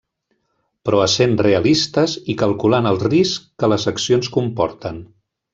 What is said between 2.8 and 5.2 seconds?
els riscs que les accions comporten.